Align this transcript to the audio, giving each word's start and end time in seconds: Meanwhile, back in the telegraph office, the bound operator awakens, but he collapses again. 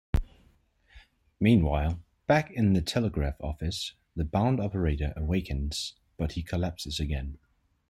Meanwhile, 1.39 1.99
back 2.25 2.49
in 2.49 2.73
the 2.73 2.81
telegraph 2.81 3.39
office, 3.39 3.93
the 4.15 4.25
bound 4.25 4.59
operator 4.59 5.13
awakens, 5.15 5.93
but 6.17 6.31
he 6.31 6.41
collapses 6.41 6.99
again. 6.99 7.37